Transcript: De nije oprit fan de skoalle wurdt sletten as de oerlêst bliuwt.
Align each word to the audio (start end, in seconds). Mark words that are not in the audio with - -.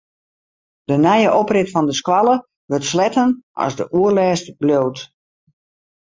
De 0.91 0.95
nije 1.01 1.27
oprit 1.41 1.67
fan 1.73 1.85
de 1.89 1.95
skoalle 1.99 2.33
wurdt 2.69 2.89
sletten 2.91 3.29
as 3.65 3.73
de 3.79 3.85
oerlêst 3.99 4.45
bliuwt. 4.59 4.97